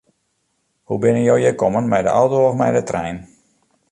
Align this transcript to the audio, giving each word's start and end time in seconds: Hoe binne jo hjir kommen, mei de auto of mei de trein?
Hoe 0.93 0.97
binne 1.03 1.19
jo 1.25 1.35
hjir 1.41 1.59
kommen, 1.63 1.89
mei 1.93 2.01
de 2.09 2.13
auto 2.23 2.37
of 2.45 2.57
mei 2.61 2.75
de 2.79 2.83
trein? 2.93 3.17